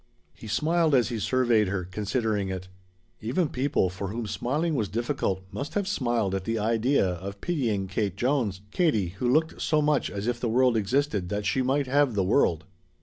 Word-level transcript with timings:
He 0.33 0.47
smiled 0.47 0.95
as 0.95 1.09
he 1.09 1.19
surveyed 1.19 1.67
her, 1.67 1.83
considering 1.85 2.49
it. 2.49 2.67
Even 3.19 3.49
people 3.49 3.87
for 3.91 4.07
whom 4.07 4.25
smiling 4.25 4.73
was 4.73 4.89
difficult 4.89 5.43
must 5.51 5.75
have 5.75 5.87
smiled 5.87 6.33
at 6.33 6.43
the 6.43 6.57
idea 6.57 7.07
of 7.07 7.39
pitying 7.39 7.87
Katie 7.87 8.15
Jones 8.15 8.61
Katie, 8.71 9.09
who 9.19 9.29
looked 9.31 9.61
so 9.61 9.79
much 9.79 10.09
as 10.09 10.25
if 10.25 10.39
the 10.39 10.49
world 10.49 10.75
existed 10.75 11.29
that 11.29 11.45
she 11.45 11.61
might 11.61 11.85
have 11.85 12.15
the 12.15 12.23
world. 12.23 12.65